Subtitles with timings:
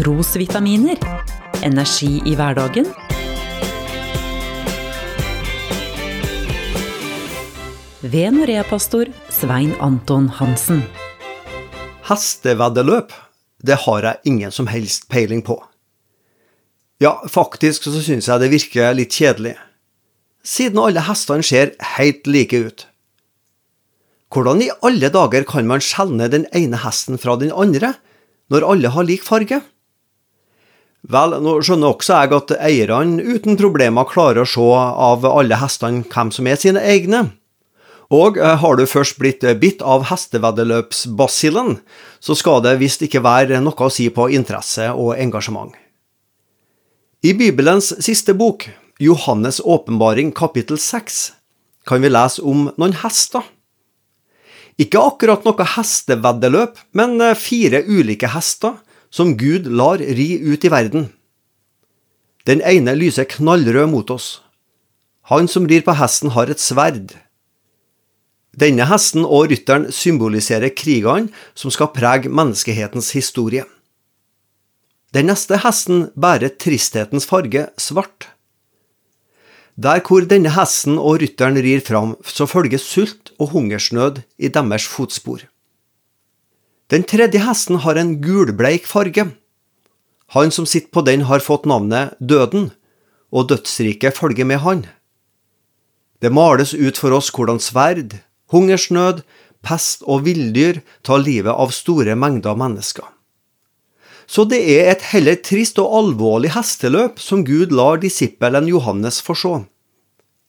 [0.00, 0.96] trosvitaminer.
[1.62, 2.86] Energi i hverdagen.
[8.00, 10.80] Ved Norea-pastor Svein Anton Hansen.
[12.08, 13.12] Hesteveddeløp,
[13.60, 15.58] det har jeg ingen som helst peiling på.
[17.00, 19.52] Ja, faktisk så syns jeg det virker litt kjedelig,
[20.44, 22.86] siden alle hestene ser helt like ut.
[24.32, 27.92] Hvordan i alle dager kan man skjelne den ene hesten fra den andre,
[28.48, 29.60] når alle har lik farge?
[31.08, 36.04] Vel, nå skjønner også jeg at eierne uten problemer klarer å se av alle hestene
[36.04, 37.30] hvem som er sine egne.
[38.10, 41.78] Og eh, har du først blitt bitt av hesteveddeløpsbasillen,
[42.20, 45.72] så skal det visst ikke være noe å si på interesse og engasjement.
[47.24, 48.66] I Bibelens siste bok,
[49.00, 51.20] Johannes' åpenbaring kapittel 6,
[51.88, 53.46] kan vi lese om noen hester.
[54.80, 58.76] Ikke akkurat noe hesteveddeløp, men eh, fire ulike hester
[59.10, 61.08] som Gud lar ri ut i verden.
[62.46, 64.40] Den ene lyser knallrød mot oss.
[65.30, 67.12] Han som rir på hesten, har et sverd.
[68.56, 73.66] Denne hesten og rytteren symboliserer krigene som skal prege menneskehetens historie.
[75.14, 78.30] Den neste hesten bærer tristhetens farge, svart.
[79.80, 84.86] Der hvor denne hesten og rytteren rir fram, så følger sult og hungersnød i deres
[84.86, 85.46] fotspor.
[86.90, 89.28] Den tredje hesten har en gulbleik farge.
[90.34, 92.72] Han som sitter på den, har fått navnet Døden,
[93.30, 94.82] og dødsriket følger med han.
[96.18, 98.18] Det males ut for oss hvordan sverd,
[98.50, 99.22] hungersnød,
[99.62, 103.06] pest og villdyr tar livet av store mengder mennesker.
[104.30, 109.34] Så det er et heller trist og alvorlig hesteløp som Gud lar disippelen Johannes få
[109.38, 109.54] se.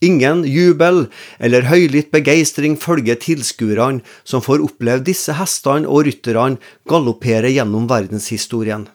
[0.00, 6.56] Ingen jubel eller høylytt begeistring følger tilskuerne som får oppleve disse hestene og rytterne
[6.88, 8.86] galoppere gjennom verdenshistorien.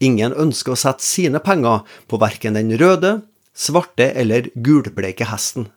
[0.00, 3.18] Ingen ønsker å sette sine penger på verken den røde,
[3.52, 5.68] svarte eller gulbleike hesten.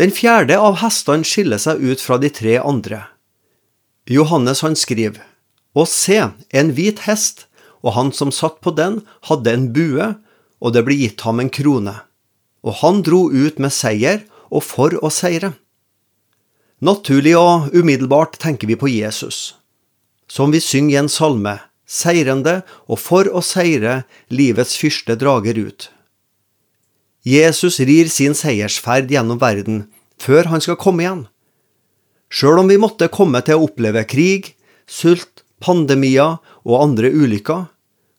[0.00, 3.02] Den fjerde av hestene skiller seg ut fra de tre andre.
[4.08, 5.26] Johannes han skriver
[5.76, 6.18] og se,
[6.50, 7.46] en hvit hest,
[7.84, 10.08] og han som satt på den, hadde en bue,
[10.60, 11.94] og det ble gitt ham en krone.
[12.66, 15.54] Og han dro ut med seier og for å seire.
[16.80, 19.54] Naturlig og umiddelbart tenker vi på Jesus,
[20.28, 25.90] som vi synger i en salme, seirende og for å seire livets fyrste drager ut.
[27.26, 29.84] Jesus rir sin seiersferd gjennom verden
[30.20, 31.26] før han skal komme igjen.
[32.32, 34.54] Sjøl om vi måtte komme til å oppleve krig,
[34.88, 37.66] sult, pandemier og andre ulykker,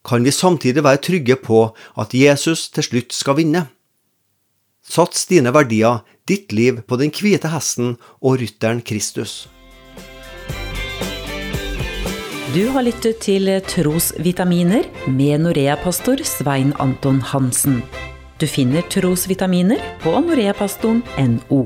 [0.06, 1.64] kan vi samtidig være trygge på
[1.98, 3.68] at Jesus til slutt skal vinne.
[4.82, 9.48] Sats dine verdier, ditt liv, på den hvite hesten og rytteren Kristus.
[12.52, 17.80] Du har lyttet til Trosvitaminer med Norea-pastor Svein Anton Hansen.
[18.42, 21.64] Du finner trosvitaminer på noreapastoren.no.